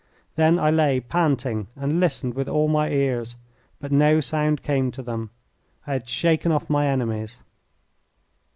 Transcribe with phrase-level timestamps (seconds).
[0.35, 3.35] Then I lay panting and listened with all my ears,
[3.79, 5.29] but no sound came to them.
[5.85, 7.37] I had shaken off my enemies.